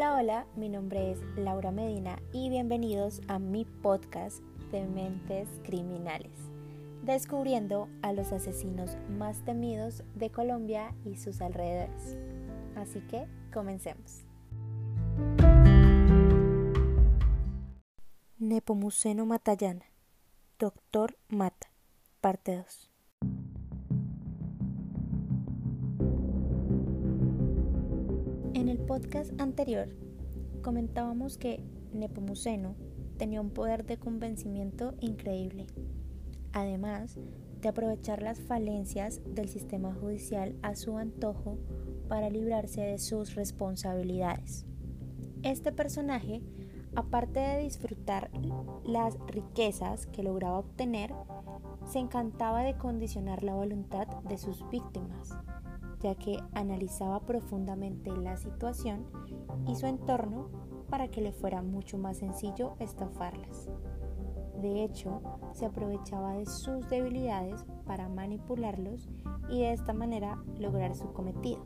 [0.00, 4.38] Hola, hola, mi nombre es Laura Medina y bienvenidos a mi podcast
[4.72, 6.32] de Mentes Criminales,
[7.02, 12.16] descubriendo a los asesinos más temidos de Colombia y sus alrededores.
[12.76, 14.24] Así que comencemos.
[18.38, 19.84] Nepomuceno Matallana,
[20.58, 21.70] Doctor Mata,
[22.22, 22.90] parte 2.
[28.60, 29.88] En el podcast anterior
[30.60, 31.64] comentábamos que
[31.94, 32.74] Nepomuceno
[33.16, 35.66] tenía un poder de convencimiento increíble,
[36.52, 37.16] además
[37.62, 41.56] de aprovechar las falencias del sistema judicial a su antojo
[42.06, 44.66] para librarse de sus responsabilidades.
[45.42, 46.42] Este personaje,
[46.94, 48.30] aparte de disfrutar
[48.84, 51.14] las riquezas que lograba obtener,
[51.90, 55.34] se encantaba de condicionar la voluntad de sus víctimas
[56.00, 59.06] ya que analizaba profundamente la situación
[59.66, 60.48] y su entorno
[60.88, 63.70] para que le fuera mucho más sencillo estafarlas.
[64.60, 69.08] De hecho, se aprovechaba de sus debilidades para manipularlos
[69.48, 71.64] y de esta manera lograr su cometido.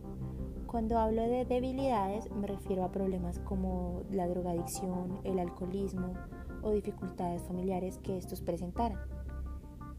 [0.67, 6.15] Cuando hablo de debilidades me refiero a problemas como la drogadicción, el alcoholismo
[6.63, 8.99] o dificultades familiares que estos presentaran.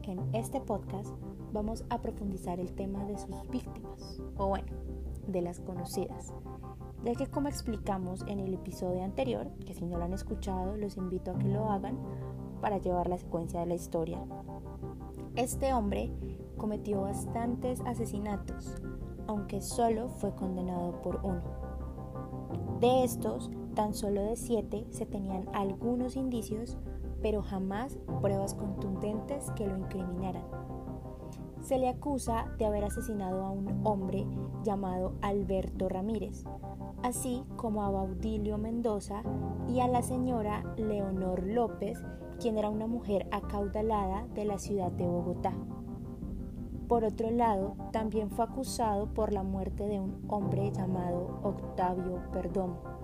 [0.06, 1.16] En este podcast
[1.52, 4.68] vamos a profundizar el tema de sus víctimas, o bueno,
[5.26, 6.32] de las conocidas,
[7.04, 10.96] ya que como explicamos en el episodio anterior, que si no lo han escuchado los
[10.96, 11.98] invito a que lo hagan
[12.60, 14.24] para llevar la secuencia de la historia.
[15.34, 16.12] Este hombre
[16.56, 18.80] cometió bastantes asesinatos,
[19.26, 21.42] aunque solo fue condenado por uno.
[22.78, 26.78] De estos, tan solo de siete se tenían algunos indicios
[27.22, 30.44] pero jamás pruebas contundentes que lo incriminaran.
[31.60, 34.26] Se le acusa de haber asesinado a un hombre
[34.62, 36.44] llamado Alberto Ramírez,
[37.02, 39.22] así como a Baudilio Mendoza
[39.68, 41.98] y a la señora Leonor López,
[42.40, 45.52] quien era una mujer acaudalada de la ciudad de Bogotá.
[46.86, 52.96] Por otro lado, también fue acusado por la muerte de un hombre llamado Octavio Perdomo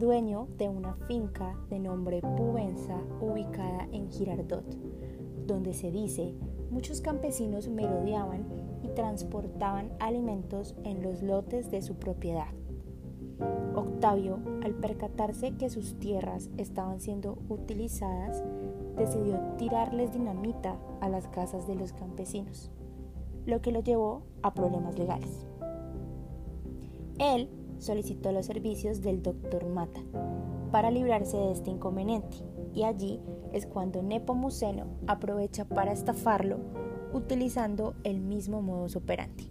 [0.00, 4.64] dueño de una finca de nombre Pubenza ubicada en Girardot,
[5.46, 6.34] donde se dice
[6.70, 8.46] muchos campesinos merodeaban
[8.82, 12.48] y transportaban alimentos en los lotes de su propiedad.
[13.74, 18.42] Octavio, al percatarse que sus tierras estaban siendo utilizadas,
[18.96, 22.70] decidió tirarles dinamita a las casas de los campesinos,
[23.44, 25.46] lo que lo llevó a problemas legales.
[27.18, 27.50] Él
[27.80, 30.00] solicitó los servicios del doctor Mata
[30.70, 32.36] para librarse de este inconveniente
[32.72, 33.20] y allí
[33.52, 36.58] es cuando Nepomuceno aprovecha para estafarlo
[37.12, 39.50] utilizando el mismo modus operandi.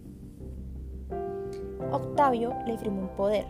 [1.92, 3.46] Octavio le firmó un poder,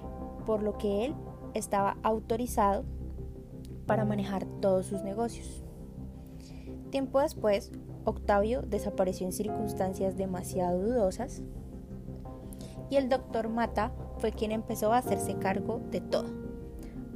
[0.47, 1.15] por lo que él
[1.55, 2.85] estaba autorizado
[3.87, 5.63] para manejar todos sus negocios.
[6.91, 7.71] Tiempo después,
[8.05, 11.43] Octavio desapareció en circunstancias demasiado dudosas
[12.89, 16.29] y el doctor Mata fue quien empezó a hacerse cargo de todo.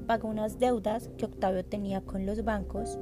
[0.06, 2.98] Pagó unas deudas que Octavio tenía con los bancos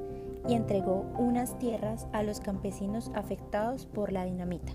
[0.49, 4.73] y entregó unas tierras a los campesinos afectados por la dinamita.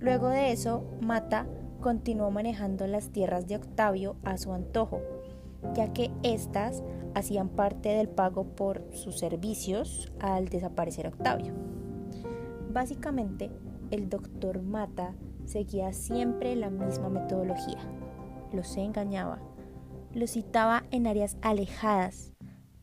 [0.00, 1.46] Luego de eso, Mata
[1.80, 5.00] continuó manejando las tierras de Octavio a su antojo,
[5.74, 6.82] ya que éstas
[7.14, 11.54] hacían parte del pago por sus servicios al desaparecer Octavio.
[12.70, 13.50] Básicamente,
[13.90, 15.14] el doctor Mata
[15.44, 17.78] seguía siempre la misma metodología.
[18.52, 19.40] Los engañaba,
[20.12, 22.32] los citaba en áreas alejadas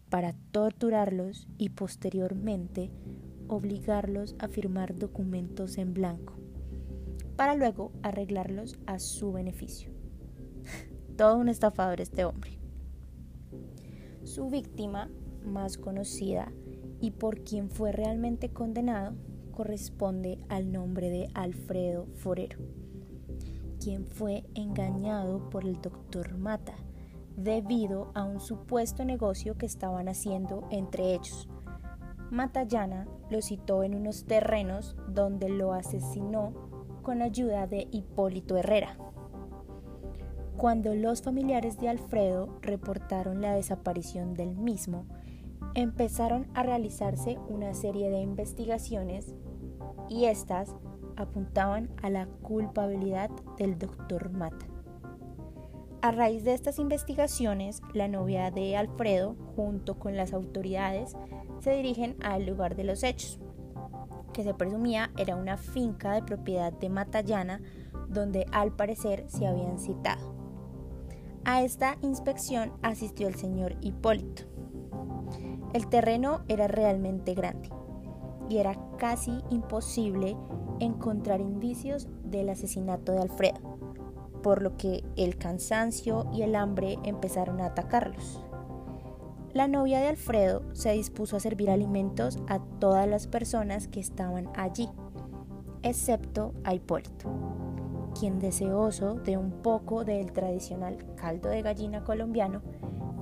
[0.09, 2.91] para torturarlos y posteriormente
[3.47, 6.35] obligarlos a firmar documentos en blanco,
[7.35, 9.91] para luego arreglarlos a su beneficio.
[11.17, 12.59] Todo un estafador este hombre.
[14.23, 15.09] Su víctima
[15.45, 16.51] más conocida
[16.99, 19.15] y por quien fue realmente condenado
[19.51, 22.57] corresponde al nombre de Alfredo Forero,
[23.79, 26.75] quien fue engañado por el doctor Mata
[27.35, 31.49] debido a un supuesto negocio que estaban haciendo entre ellos.
[32.29, 36.53] Matallana lo citó en unos terrenos donde lo asesinó
[37.01, 38.97] con ayuda de Hipólito Herrera.
[40.57, 45.07] Cuando los familiares de Alfredo reportaron la desaparición del mismo,
[45.75, 49.33] empezaron a realizarse una serie de investigaciones
[50.09, 50.75] y estas
[51.15, 54.65] apuntaban a la culpabilidad del doctor Mata.
[56.01, 61.15] A raíz de estas investigaciones, la novia de Alfredo, junto con las autoridades,
[61.59, 63.39] se dirigen al lugar de los hechos,
[64.33, 67.61] que se presumía era una finca de propiedad de Matallana,
[68.09, 70.33] donde al parecer se habían citado.
[71.45, 74.50] A esta inspección asistió el señor Hipólito.
[75.73, 77.69] El terreno era realmente grande
[78.49, 80.35] y era casi imposible
[80.79, 83.59] encontrar indicios del asesinato de Alfredo,
[84.43, 88.43] por lo que el cansancio y el hambre empezaron a atacarlos.
[89.53, 94.49] La novia de Alfredo se dispuso a servir alimentos a todas las personas que estaban
[94.55, 94.89] allí,
[95.83, 97.29] excepto a Hipólito
[98.19, 102.61] quien deseoso de un poco del tradicional caldo de gallina colombiano,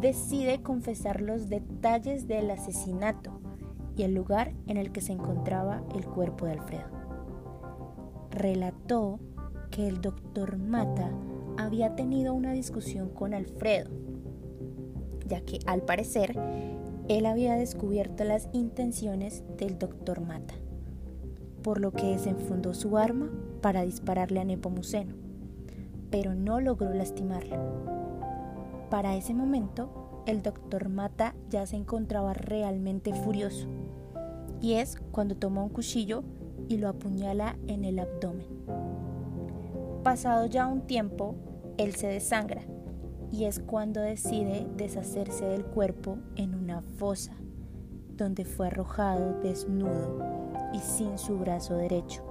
[0.01, 3.39] decide confesar los detalles del asesinato
[3.95, 6.89] y el lugar en el que se encontraba el cuerpo de Alfredo.
[8.31, 9.19] Relató
[9.71, 11.11] que el doctor Mata
[11.57, 13.89] había tenido una discusión con Alfredo,
[15.27, 16.37] ya que al parecer
[17.07, 20.55] él había descubierto las intenciones del doctor Mata
[21.61, 23.29] por lo que desenfundó su arma
[23.61, 25.13] para dispararle a Nepomuceno,
[26.09, 27.98] pero no logró lastimarlo.
[28.89, 33.67] Para ese momento, el doctor Mata ya se encontraba realmente furioso,
[34.61, 36.23] y es cuando toma un cuchillo
[36.67, 38.47] y lo apuñala en el abdomen.
[40.03, 41.35] Pasado ya un tiempo,
[41.77, 42.63] él se desangra,
[43.31, 47.33] y es cuando decide deshacerse del cuerpo en una fosa,
[48.17, 50.17] donde fue arrojado desnudo
[50.73, 52.23] y sin su brazo derecho,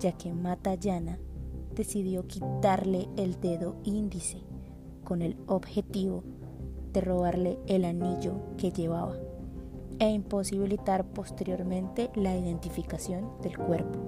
[0.00, 1.18] ya que Matallana
[1.74, 4.42] decidió quitarle el dedo índice
[5.08, 6.22] con el objetivo
[6.92, 9.16] de robarle el anillo que llevaba
[9.98, 13.98] e imposibilitar posteriormente la identificación del cuerpo.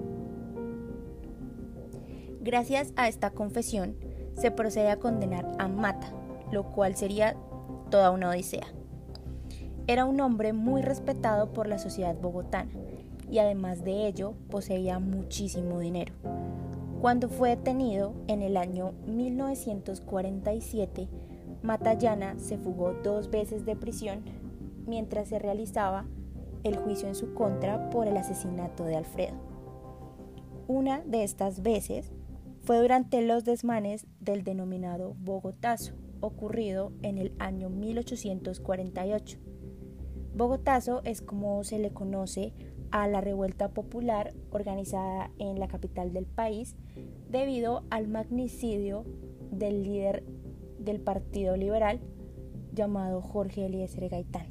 [2.43, 3.97] Gracias a esta confesión
[4.37, 6.13] se procede a condenar a Mata,
[6.53, 7.35] lo cual sería
[7.89, 8.67] toda una odisea.
[9.87, 12.73] Era un hombre muy respetado por la sociedad bogotana
[13.31, 16.13] y además de ello poseía muchísimo dinero.
[17.01, 21.09] Cuando fue detenido en el año 1947,
[21.63, 24.21] Matallana se fugó dos veces de prisión
[24.87, 26.05] mientras se realizaba
[26.63, 29.33] el juicio en su contra por el asesinato de Alfredo.
[30.69, 32.13] Una de estas veces
[32.65, 39.39] fue durante los desmanes del denominado Bogotazo, ocurrido en el año 1848.
[40.35, 42.53] Bogotazo es como se le conoce
[42.91, 46.77] a la revuelta popular organizada en la capital del país
[47.29, 49.05] debido al magnicidio
[49.51, 50.25] del líder
[50.79, 52.01] del Partido Liberal
[52.73, 54.47] llamado Jorge Eliezer Gaitán.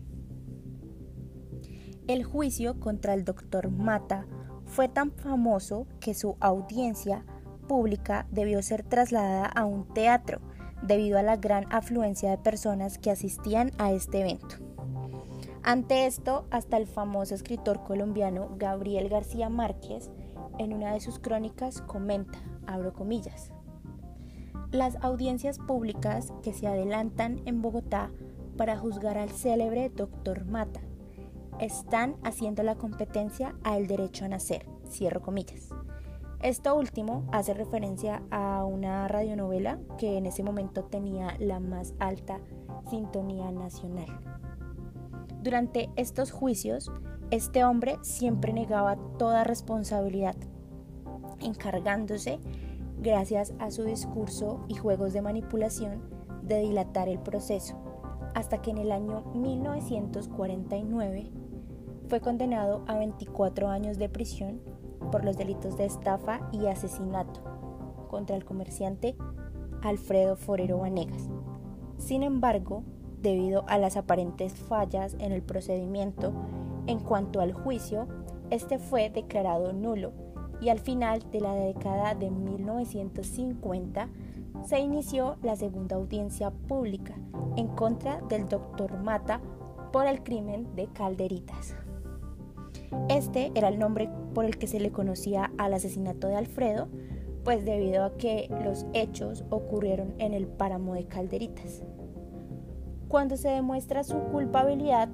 [2.07, 4.25] El juicio contra el doctor Mata
[4.65, 7.25] fue tan famoso que su audiencia
[7.68, 10.41] pública debió ser trasladada a un teatro
[10.81, 14.69] debido a la gran afluencia de personas que asistían a este evento.
[15.64, 20.10] Ante esto, hasta el famoso escritor colombiano Gabriel García Márquez,
[20.58, 23.52] en una de sus crónicas, comenta, abro comillas,
[24.72, 28.12] las audiencias públicas que se adelantan en Bogotá
[28.56, 30.82] para juzgar al célebre doctor Mata
[31.60, 35.70] están haciendo la competencia al derecho a nacer, cierro comillas.
[36.42, 42.40] Esto último hace referencia a una radionovela que en ese momento tenía la más alta
[42.90, 44.38] sintonía nacional.
[45.41, 46.91] Durante estos juicios,
[47.31, 50.36] este hombre siempre negaba toda responsabilidad,
[51.39, 52.39] encargándose,
[53.01, 56.01] gracias a su discurso y juegos de manipulación,
[56.43, 57.77] de dilatar el proceso,
[58.36, 61.31] hasta que en el año 1949
[62.10, 64.60] fue condenado a 24 años de prisión
[65.12, 67.41] por los delitos de estafa y asesinato
[68.10, 69.15] contra el comerciante
[69.84, 71.29] Alfredo Forero Vanegas.
[71.98, 72.84] Sin embargo,
[73.22, 76.34] debido a las aparentes fallas en el procedimiento
[76.88, 78.08] en cuanto al juicio,
[78.50, 80.12] este fue declarado nulo
[80.62, 84.10] y al final de la década de 1950
[84.66, 87.16] se inició la segunda audiencia pública
[87.56, 89.40] en contra del doctor Mata
[89.92, 91.76] por el crimen de Calderitas.
[93.08, 96.88] Este era el nombre por el que se le conocía al asesinato de Alfredo,
[97.44, 101.84] pues debido a que los hechos ocurrieron en el páramo de Calderitas.
[103.10, 105.10] Cuando se demuestra su culpabilidad,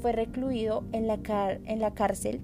[0.00, 1.18] fue recluido en la,
[1.94, 2.40] cárcel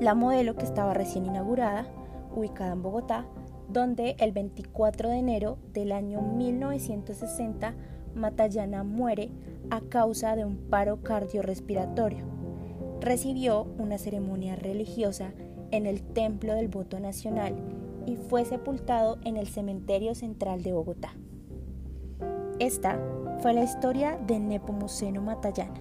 [0.00, 1.86] La Modelo, que estaba recién inaugurada,
[2.34, 3.26] ubicada en Bogotá,
[3.68, 7.74] donde el 24 de enero del año 1960
[8.14, 9.32] Matallana muere
[9.68, 12.24] a causa de un paro cardiorrespiratorio.
[13.02, 15.34] Recibió una ceremonia religiosa
[15.72, 17.54] en el Templo del Voto Nacional
[18.06, 21.12] y fue sepultado en el Cementerio Central de Bogotá.
[22.60, 23.00] Esta
[23.40, 25.80] fue la historia de Nepomuceno Matallana,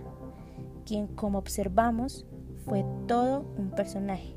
[0.85, 2.25] quien como observamos
[2.63, 4.33] fue todo un personaje.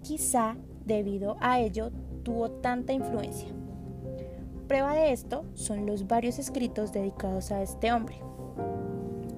[0.00, 0.56] Quizá
[0.86, 1.90] debido a ello
[2.22, 3.50] tuvo tanta influencia.
[4.66, 8.16] Prueba de esto son los varios escritos dedicados a este hombre.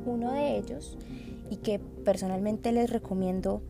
[0.06, 0.96] Uno de ellos,
[1.50, 3.60] y que personalmente les recomiendo,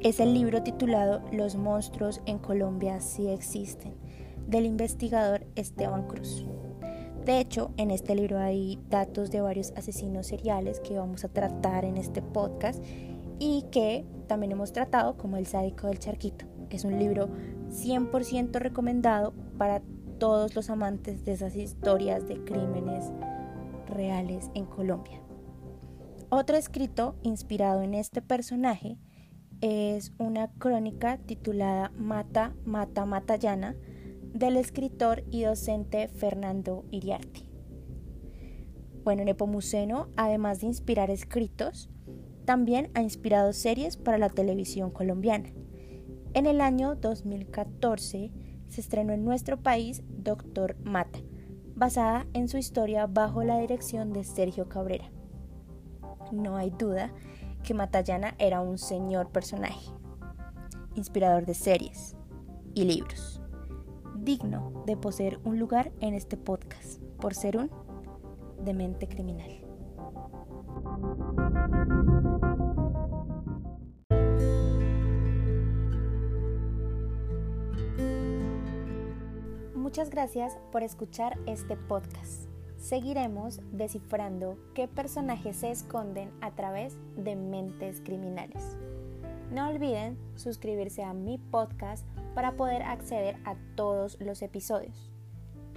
[0.00, 3.94] es el libro titulado Los monstruos en Colombia sí existen,
[4.46, 6.46] del investigador Esteban Cruz.
[7.26, 11.84] De hecho, en este libro hay datos de varios asesinos seriales que vamos a tratar
[11.84, 12.80] en este podcast
[13.40, 16.46] y que también hemos tratado como El sádico del charquito.
[16.70, 17.28] Es un libro
[17.68, 19.82] 100% recomendado para
[20.20, 23.10] todos los amantes de esas historias de crímenes
[23.88, 25.20] reales en Colombia.
[26.28, 28.98] Otro escrito inspirado en este personaje
[29.60, 33.74] es una crónica titulada Mata, Mata, Matallana
[34.38, 37.42] del escritor y docente Fernando Iriarte.
[39.02, 41.88] Bueno, Nepomuceno, además de inspirar escritos,
[42.44, 45.50] también ha inspirado series para la televisión colombiana.
[46.34, 48.30] En el año 2014
[48.68, 51.20] se estrenó en nuestro país Doctor Mata,
[51.74, 55.10] basada en su historia bajo la dirección de Sergio Cabrera.
[56.30, 57.12] No hay duda
[57.62, 59.90] que Matallana era un señor personaje,
[60.94, 62.16] inspirador de series
[62.74, 63.40] y libros,
[64.16, 67.70] digno de poseer un lugar en este podcast por ser un
[68.64, 69.50] demente criminal.
[79.74, 82.48] Muchas gracias por escuchar este podcast.
[82.76, 88.76] Seguiremos descifrando qué personajes se esconden a través de mentes criminales.
[89.50, 95.12] No olviden suscribirse a mi podcast para poder acceder a todos los episodios,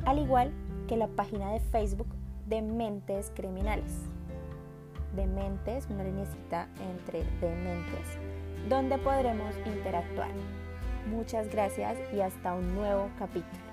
[0.05, 0.51] al igual
[0.87, 2.07] que la página de Facebook
[2.47, 3.91] de Mentes Criminales.
[5.15, 8.17] De Mentes, una linecita entre Dementes,
[8.67, 10.31] donde podremos interactuar.
[11.07, 13.68] Muchas gracias y hasta un nuevo capítulo.